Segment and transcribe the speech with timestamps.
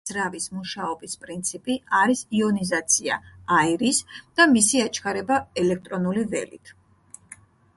[0.01, 3.17] იონის ძრავის მუშაობის პრინციპი არის იონიზაცია
[3.59, 4.01] აირის
[4.41, 6.75] და მისი აჩქარება ელექტრონული ველით.